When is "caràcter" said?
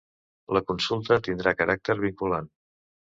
1.59-1.97